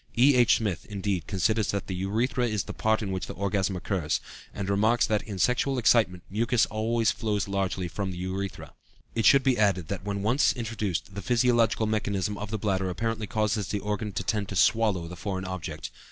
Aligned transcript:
E.H. 0.17 0.55
Smith, 0.55 0.83
indeed, 0.87 1.27
considers 1.27 1.69
that 1.69 1.85
"the 1.85 1.93
urethra 1.93 2.47
is 2.47 2.63
the 2.63 2.73
part 2.73 3.03
in 3.03 3.11
which 3.11 3.27
the 3.27 3.35
orgasm 3.35 3.75
occurs," 3.75 4.19
and 4.51 4.67
remarks 4.67 5.05
that 5.05 5.21
in 5.21 5.37
sexual 5.37 5.77
excitement 5.77 6.23
mucus 6.27 6.65
always 6.65 7.11
flows 7.11 7.47
largely 7.47 7.87
from 7.87 8.09
the 8.09 8.17
urethra. 8.17 8.73
It 9.13 9.25
should 9.27 9.43
be 9.43 9.59
added 9.59 9.89
that 9.89 10.03
when 10.03 10.23
once 10.23 10.53
introduced 10.53 11.13
the 11.13 11.21
physiological 11.21 11.85
mechanism 11.85 12.35
of 12.39 12.49
the 12.49 12.57
bladder 12.57 12.89
apparently 12.89 13.27
causes 13.27 13.67
the 13.67 13.77
organ 13.79 14.11
to 14.13 14.23
tend 14.23 14.49
to 14.49 14.55
"swallow" 14.55 15.07
the 15.07 15.15
foreign 15.15 15.45
object. 15.45 15.91